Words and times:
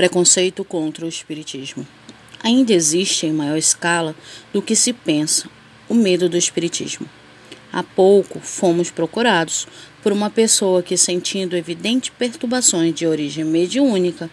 Preconceito 0.00 0.64
contra 0.64 1.04
o 1.04 1.08
Espiritismo. 1.10 1.86
Ainda 2.42 2.72
existe 2.72 3.26
em 3.26 3.34
maior 3.34 3.58
escala 3.58 4.16
do 4.50 4.62
que 4.62 4.74
se 4.74 4.94
pensa 4.94 5.46
o 5.90 5.94
medo 5.94 6.26
do 6.26 6.38
Espiritismo. 6.38 7.06
Há 7.70 7.82
pouco 7.82 8.40
fomos 8.40 8.90
procurados 8.90 9.68
por 10.02 10.10
uma 10.10 10.30
pessoa 10.30 10.82
que, 10.82 10.96
sentindo 10.96 11.54
evidentes 11.54 12.10
perturbações 12.18 12.94
de 12.94 13.06
origem 13.06 13.44
mediúnica 13.44 14.30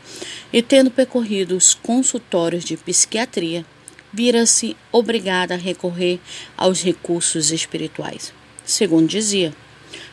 e 0.54 0.62
tendo 0.62 0.90
percorrido 0.90 1.58
os 1.58 1.74
consultórios 1.74 2.64
de 2.64 2.78
psiquiatria, 2.78 3.66
vira-se 4.14 4.74
obrigada 4.90 5.56
a 5.56 5.58
recorrer 5.58 6.22
aos 6.56 6.82
recursos 6.82 7.52
espirituais. 7.52 8.32
Segundo 8.64 9.10
dizia, 9.10 9.54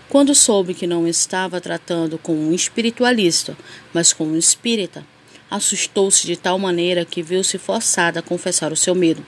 quando 0.09 0.35
soube 0.35 0.75
que 0.75 0.89
não 0.89 1.07
estava 1.07 1.61
tratando 1.61 2.19
com 2.19 2.35
um 2.35 2.53
espiritualista, 2.53 3.57
mas 3.93 4.13
com 4.13 4.25
um 4.25 4.37
espírita, 4.37 5.07
assustou-se 5.55 6.27
de 6.27 6.37
tal 6.37 6.59
maneira 6.59 7.05
que 7.05 7.23
viu-se 7.23 7.59
forçada 7.59 8.19
a 8.19 8.23
confessar 8.23 8.73
o 8.73 8.77
seu 8.77 8.93
medo. 8.93 9.25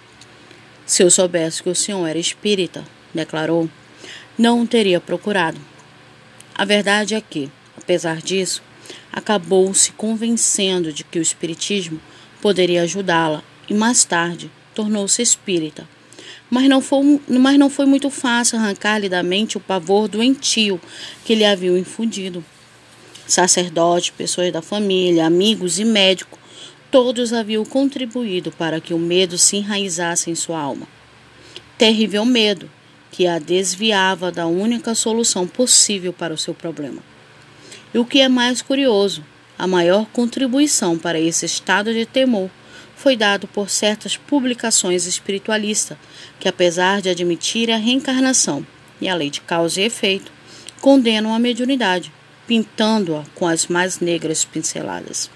Se 0.84 1.04
eu 1.04 1.08
soubesse 1.08 1.62
que 1.62 1.68
o 1.68 1.74
senhor 1.74 2.04
era 2.04 2.18
espírita, 2.18 2.84
declarou, 3.14 3.70
não 4.36 4.62
o 4.62 4.66
teria 4.66 5.00
procurado. 5.00 5.60
A 6.52 6.64
verdade 6.64 7.14
é 7.14 7.20
que, 7.20 7.48
apesar 7.76 8.20
disso, 8.20 8.60
acabou 9.12 9.72
se 9.72 9.92
convencendo 9.92 10.92
de 10.92 11.04
que 11.04 11.20
o 11.20 11.22
espiritismo 11.22 12.00
poderia 12.42 12.82
ajudá-la 12.82 13.44
e 13.68 13.74
mais 13.74 14.04
tarde 14.04 14.50
tornou-se 14.74 15.22
espírita. 15.22 15.88
Mas 16.50 16.68
não, 16.68 16.80
foi, 16.80 17.20
mas 17.28 17.56
não 17.56 17.70
foi 17.70 17.86
muito 17.86 18.10
fácil 18.10 18.58
arrancar-lhe 18.58 19.08
da 19.08 19.22
mente 19.22 19.56
o 19.56 19.60
pavor 19.60 20.08
doentio 20.08 20.80
que 21.24 21.36
lhe 21.36 21.44
haviam 21.44 21.78
infundido. 21.78 22.44
Sacerdote, 23.26 24.12
pessoas 24.12 24.52
da 24.52 24.62
família, 24.62 25.26
amigos 25.26 25.78
e 25.78 25.84
médico, 25.84 26.38
todos 26.90 27.32
haviam 27.32 27.64
contribuído 27.64 28.52
para 28.52 28.80
que 28.80 28.94
o 28.94 28.98
medo 28.98 29.36
se 29.36 29.56
enraizasse 29.56 30.30
em 30.30 30.34
sua 30.34 30.60
alma. 30.60 30.86
Terrível 31.76 32.24
medo 32.24 32.70
que 33.10 33.26
a 33.26 33.38
desviava 33.38 34.30
da 34.30 34.46
única 34.46 34.94
solução 34.94 35.46
possível 35.46 36.12
para 36.12 36.34
o 36.34 36.38
seu 36.38 36.54
problema. 36.54 37.02
E 37.92 37.98
o 37.98 38.04
que 38.04 38.20
é 38.20 38.28
mais 38.28 38.62
curioso, 38.62 39.24
a 39.58 39.66
maior 39.66 40.06
contribuição 40.12 40.98
para 40.98 41.18
esse 41.18 41.46
estado 41.46 41.92
de 41.92 42.06
temor 42.06 42.50
foi 42.94 43.16
dado 43.16 43.46
por 43.48 43.70
certas 43.70 44.16
publicações 44.16 45.06
espiritualistas, 45.06 45.98
que 46.38 46.48
apesar 46.48 47.02
de 47.02 47.08
admitir 47.08 47.70
a 47.70 47.76
reencarnação 47.76 48.66
e 49.00 49.08
a 49.08 49.14
lei 49.14 49.30
de 49.30 49.40
causa 49.40 49.80
e 49.80 49.84
efeito, 49.84 50.30
condenam 50.80 51.34
a 51.34 51.38
mediunidade, 51.38 52.12
pintando-a 52.46 53.24
com 53.34 53.46
as 53.46 53.66
mais 53.66 54.00
negras 54.00 54.44
pinceladas. 54.44 55.30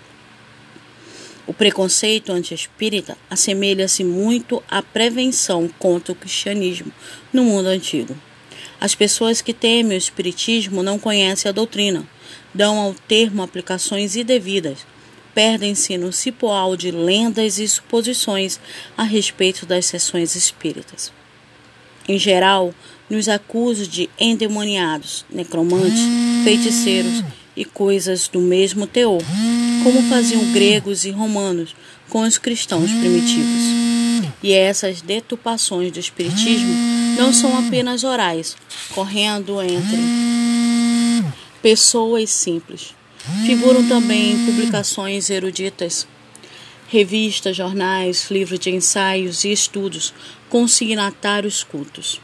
O 1.46 1.52
preconceito 1.52 2.30
anti-espírita 2.30 3.18
assemelha-se 3.28 4.04
muito 4.04 4.62
à 4.70 4.80
prevenção 4.82 5.68
contra 5.78 6.12
o 6.12 6.16
cristianismo 6.16 6.92
no 7.32 7.42
mundo 7.42 7.66
antigo. 7.66 8.16
As 8.80 8.94
pessoas 8.94 9.42
que 9.42 9.52
temem 9.52 9.96
o 9.96 9.98
espiritismo 9.98 10.82
não 10.82 10.98
conhecem 10.98 11.48
a 11.48 11.52
doutrina, 11.52 12.06
dão 12.54 12.78
ao 12.78 12.94
termo 12.94 13.42
aplicações 13.42 14.16
indevidas, 14.16 14.86
perdem-se 15.34 15.98
no 15.98 16.12
cipoal 16.12 16.76
de 16.76 16.90
lendas 16.90 17.58
e 17.58 17.66
suposições 17.66 18.60
a 18.96 19.02
respeito 19.02 19.66
das 19.66 19.86
sessões 19.86 20.34
espíritas. 20.36 21.12
Em 22.08 22.18
geral, 22.18 22.74
nos 23.10 23.28
acusam 23.28 23.86
de 23.86 24.08
endemoniados, 24.18 25.24
necromantes, 25.28 26.00
feiticeiros 26.44 27.24
e 27.56 27.64
coisas 27.64 28.28
do 28.28 28.40
mesmo 28.40 28.86
teor, 28.86 29.20
como 29.82 30.08
faziam 30.08 30.52
gregos 30.52 31.04
e 31.04 31.10
romanos 31.10 31.74
com 32.08 32.22
os 32.22 32.38
cristãos 32.38 32.90
primitivos. 32.90 33.80
E 34.42 34.52
essas 34.52 35.02
deturpações 35.02 35.92
do 35.92 35.98
espiritismo 35.98 36.72
não 37.18 37.32
são 37.32 37.58
apenas 37.58 38.04
orais, 38.04 38.56
correndo 38.94 39.60
entre 39.60 39.98
pessoas 41.60 42.30
simples. 42.30 42.94
Figuram 43.44 43.86
também 43.86 44.32
em 44.32 44.46
publicações 44.46 45.28
eruditas, 45.28 46.06
revistas, 46.88 47.56
jornais, 47.56 48.30
livros 48.30 48.58
de 48.58 48.70
ensaios 48.70 49.44
e 49.44 49.52
estudos 49.52 50.14
com 50.48 50.66
signatários 50.66 51.62
cultos. 51.62 52.20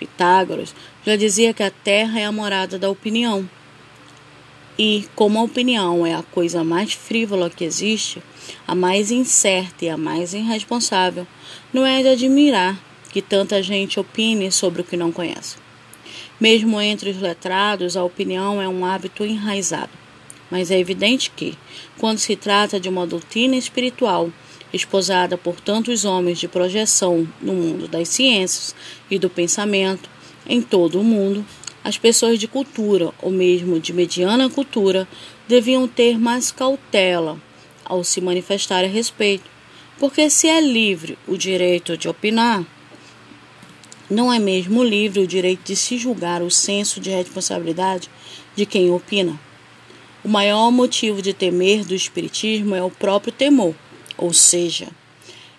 Pitágoras 0.00 0.74
já 1.04 1.14
dizia 1.14 1.52
que 1.52 1.62
a 1.62 1.70
Terra 1.70 2.18
é 2.18 2.24
a 2.24 2.32
morada 2.32 2.78
da 2.78 2.88
opinião. 2.88 3.48
E, 4.78 5.06
como 5.14 5.38
a 5.38 5.42
opinião 5.42 6.06
é 6.06 6.14
a 6.14 6.22
coisa 6.22 6.64
mais 6.64 6.94
frívola 6.94 7.50
que 7.50 7.64
existe, 7.64 8.22
a 8.66 8.74
mais 8.74 9.10
incerta 9.10 9.84
e 9.84 9.90
a 9.90 9.98
mais 9.98 10.32
irresponsável, 10.32 11.26
não 11.70 11.84
é 11.84 12.00
de 12.00 12.08
admirar 12.08 12.80
que 13.12 13.20
tanta 13.20 13.62
gente 13.62 14.00
opine 14.00 14.50
sobre 14.50 14.80
o 14.80 14.84
que 14.84 14.96
não 14.96 15.12
conhece. 15.12 15.56
Mesmo 16.40 16.80
entre 16.80 17.10
os 17.10 17.20
letrados, 17.20 17.94
a 17.94 18.02
opinião 18.02 18.62
é 18.62 18.66
um 18.66 18.86
hábito 18.86 19.22
enraizado. 19.22 19.90
Mas 20.50 20.70
é 20.70 20.78
evidente 20.78 21.30
que, 21.30 21.58
quando 21.98 22.18
se 22.18 22.34
trata 22.34 22.80
de 22.80 22.88
uma 22.88 23.06
doutrina 23.06 23.56
espiritual 23.56 24.30
esposada 24.72 25.36
por 25.36 25.60
tantos 25.60 26.04
homens 26.04 26.38
de 26.38 26.48
projeção 26.48 27.26
no 27.40 27.52
mundo 27.52 27.88
das 27.88 28.08
ciências 28.08 28.74
e 29.10 29.18
do 29.18 29.28
pensamento 29.28 30.08
em 30.46 30.62
todo 30.62 31.00
o 31.00 31.04
mundo, 31.04 31.44
as 31.82 31.96
pessoas 31.96 32.38
de 32.38 32.46
cultura, 32.46 33.12
ou 33.22 33.30
mesmo 33.30 33.80
de 33.80 33.92
mediana 33.92 34.50
cultura, 34.50 35.08
deviam 35.48 35.88
ter 35.88 36.18
mais 36.18 36.52
cautela 36.52 37.40
ao 37.84 38.04
se 38.04 38.20
manifestar 38.20 38.84
a 38.84 38.88
respeito, 38.88 39.44
porque 39.98 40.28
se 40.30 40.46
é 40.46 40.60
livre 40.60 41.18
o 41.26 41.36
direito 41.36 41.96
de 41.96 42.08
opinar, 42.08 42.64
não 44.08 44.32
é 44.32 44.38
mesmo 44.38 44.82
livre 44.82 45.20
o 45.20 45.26
direito 45.26 45.62
de 45.64 45.76
se 45.76 45.96
julgar 45.96 46.42
o 46.42 46.50
senso 46.50 47.00
de 47.00 47.10
responsabilidade 47.10 48.10
de 48.56 48.66
quem 48.66 48.90
opina. 48.90 49.38
O 50.22 50.28
maior 50.28 50.70
motivo 50.70 51.22
de 51.22 51.32
temer 51.32 51.84
do 51.84 51.94
Espiritismo 51.94 52.74
é 52.74 52.82
o 52.82 52.90
próprio 52.90 53.32
temor 53.32 53.74
ou 54.20 54.34
seja, 54.34 54.88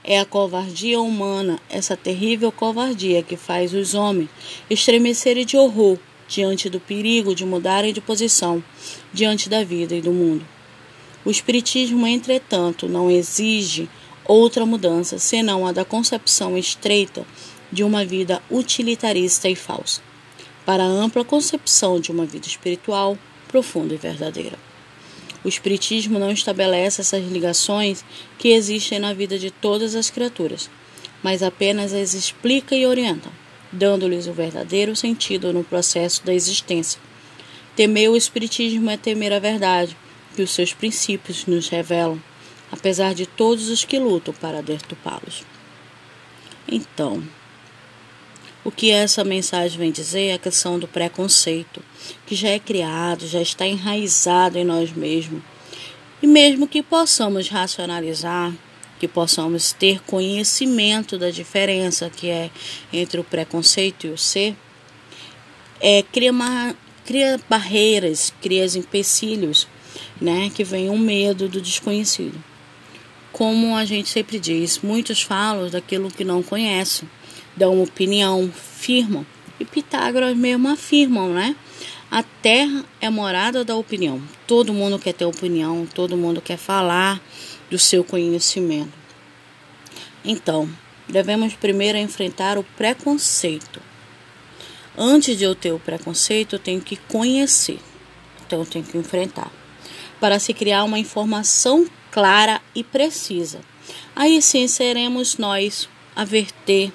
é 0.03 0.19
a 0.19 0.25
covardia 0.25 1.01
humana, 1.01 1.59
essa 1.67 1.97
terrível 1.97 2.51
covardia 2.51 3.23
que 3.23 3.35
faz 3.35 3.73
os 3.73 3.95
homens 3.95 4.29
estremecerem 4.69 5.45
de 5.45 5.57
horror 5.57 5.97
diante 6.27 6.69
do 6.69 6.79
perigo 6.79 7.33
de 7.33 7.43
mudarem 7.43 7.91
de 7.91 7.99
posição 7.99 8.63
diante 9.11 9.49
da 9.49 9.63
vida 9.63 9.95
e 9.95 10.01
do 10.01 10.11
mundo. 10.11 10.45
O 11.25 11.31
Espiritismo, 11.31 12.05
entretanto, 12.05 12.87
não 12.87 13.09
exige 13.09 13.89
outra 14.25 14.65
mudança 14.65 15.17
senão 15.17 15.65
a 15.65 15.71
da 15.71 15.83
concepção 15.83 16.55
estreita 16.55 17.25
de 17.71 17.83
uma 17.83 18.05
vida 18.05 18.41
utilitarista 18.49 19.49
e 19.49 19.55
falsa, 19.55 20.01
para 20.65 20.83
a 20.83 20.87
ampla 20.87 21.25
concepção 21.25 21.99
de 21.99 22.11
uma 22.11 22.25
vida 22.25 22.47
espiritual 22.47 23.17
profunda 23.47 23.95
e 23.95 23.97
verdadeira. 23.97 24.70
O 25.43 25.47
Espiritismo 25.47 26.19
não 26.19 26.31
estabelece 26.31 27.01
essas 27.01 27.25
ligações 27.25 28.05
que 28.37 28.49
existem 28.49 28.99
na 28.99 29.13
vida 29.13 29.39
de 29.39 29.49
todas 29.49 29.95
as 29.95 30.09
criaturas, 30.09 30.69
mas 31.23 31.41
apenas 31.41 31.93
as 31.93 32.13
explica 32.13 32.75
e 32.75 32.85
orienta, 32.85 33.29
dando-lhes 33.71 34.27
o 34.27 34.33
verdadeiro 34.33 34.95
sentido 34.95 35.51
no 35.51 35.63
processo 35.63 36.23
da 36.25 36.33
existência. 36.33 37.01
Temer 37.75 38.11
o 38.11 38.17
Espiritismo 38.17 38.89
é 38.89 38.97
temer 38.97 39.33
a 39.33 39.39
verdade, 39.39 39.97
que 40.35 40.41
os 40.41 40.51
seus 40.51 40.73
princípios 40.73 41.45
nos 41.45 41.69
revelam, 41.69 42.21
apesar 42.71 43.13
de 43.13 43.25
todos 43.25 43.69
os 43.69 43.83
que 43.83 43.97
lutam 43.97 44.33
para 44.33 44.61
deturpá-los. 44.61 45.43
Então, 46.67 47.23
o 48.63 48.69
que 48.69 48.91
essa 48.91 49.23
mensagem 49.23 49.77
vem 49.77 49.91
dizer 49.91 50.27
é 50.27 50.33
a 50.33 50.39
questão 50.39 50.77
do 50.77 50.87
preconceito, 50.87 51.81
que 52.27 52.35
já 52.35 52.49
é 52.49 52.59
criado, 52.59 53.27
já 53.27 53.41
está 53.41 53.65
enraizado 53.65 54.57
em 54.57 54.63
nós 54.63 54.91
mesmos. 54.91 55.41
E 56.21 56.27
mesmo 56.27 56.67
que 56.67 56.83
possamos 56.83 57.49
racionalizar, 57.49 58.53
que 58.99 59.07
possamos 59.07 59.71
ter 59.71 59.99
conhecimento 60.01 61.17
da 61.17 61.31
diferença 61.31 62.07
que 62.07 62.29
é 62.29 62.51
entre 62.93 63.19
o 63.19 63.23
preconceito 63.23 64.05
e 64.05 64.11
o 64.11 64.17
ser, 64.17 64.55
é, 65.79 66.03
cria, 66.03 66.31
uma, 66.31 66.75
cria 67.03 67.39
barreiras, 67.49 68.31
cria 68.39 68.63
empecilhos, 68.77 69.67
né, 70.19 70.51
que 70.53 70.63
vem 70.63 70.87
o 70.87 70.97
medo 70.99 71.49
do 71.49 71.59
desconhecido. 71.59 72.41
Como 73.31 73.75
a 73.75 73.83
gente 73.85 74.09
sempre 74.09 74.39
diz, 74.39 74.77
muitos 74.83 75.23
falam 75.23 75.67
daquilo 75.67 76.11
que 76.11 76.23
não 76.23 76.43
conhecem 76.43 77.09
dão 77.55 77.81
opinião, 77.81 78.51
firmam. 78.51 79.25
E 79.59 79.65
Pitágoras 79.65 80.35
mesmo 80.35 80.69
afirmam, 80.69 81.33
né? 81.33 81.55
A 82.09 82.23
terra 82.23 82.83
é 82.99 83.09
morada 83.09 83.63
da 83.63 83.75
opinião. 83.75 84.21
Todo 84.45 84.73
mundo 84.73 84.99
quer 84.99 85.13
ter 85.13 85.25
opinião, 85.25 85.85
todo 85.85 86.17
mundo 86.17 86.41
quer 86.41 86.57
falar 86.57 87.21
do 87.69 87.79
seu 87.79 88.03
conhecimento. 88.03 88.91
Então, 90.23 90.69
devemos 91.07 91.53
primeiro 91.53 91.97
enfrentar 91.97 92.57
o 92.57 92.63
preconceito. 92.63 93.81
Antes 94.97 95.37
de 95.37 95.45
eu 95.45 95.55
ter 95.55 95.71
o 95.71 95.79
preconceito, 95.79 96.55
eu 96.55 96.59
tenho 96.59 96.81
que 96.81 96.97
conhecer. 96.97 97.79
Então, 98.45 98.59
eu 98.59 98.65
tenho 98.65 98.83
que 98.83 98.97
enfrentar. 98.97 99.51
Para 100.19 100.37
se 100.37 100.53
criar 100.53 100.83
uma 100.83 100.99
informação 100.99 101.87
clara 102.11 102.61
e 102.75 102.83
precisa. 102.83 103.61
Aí 104.15 104.41
sim 104.41 104.67
seremos 104.67 105.37
nós 105.37 105.87
a 106.15 106.25
verter 106.25 106.91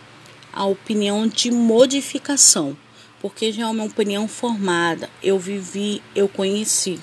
a 0.57 0.65
opinião 0.65 1.29
de 1.29 1.51
modificação, 1.51 2.75
porque 3.21 3.53
já 3.53 3.65
é 3.65 3.67
uma 3.67 3.85
opinião 3.85 4.27
formada, 4.27 5.11
eu 5.23 5.39
vivi, 5.39 6.03
eu 6.15 6.27
conheci, 6.27 6.99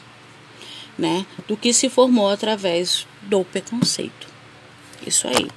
né? 0.98 1.24
Do 1.48 1.56
que 1.56 1.72
se 1.72 1.88
formou 1.88 2.30
através 2.30 3.06
do 3.22 3.46
preconceito. 3.46 4.28
Isso 5.06 5.28
aí. 5.28 5.48